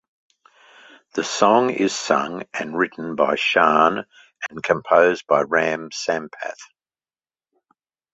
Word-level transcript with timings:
The 1.13 1.23
song 1.23 1.69
is 1.69 1.93
sung 1.93 2.45
and 2.55 2.75
written 2.75 3.13
by 3.15 3.35
Shaan 3.35 4.03
and 4.49 4.63
composed 4.63 5.27
by 5.27 5.43
Ram 5.43 5.91
Sampath. 5.91 6.57